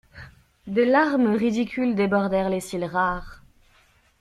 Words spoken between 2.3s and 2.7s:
les